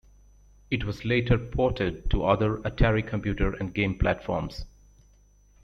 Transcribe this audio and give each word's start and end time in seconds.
It 0.71 0.83
was 0.83 1.05
later 1.05 1.37
ported 1.37 2.09
to 2.09 2.23
other 2.25 2.57
Atari 2.63 3.07
computer 3.07 3.53
and 3.53 3.71
game 3.71 3.99
platforms. 3.99 4.65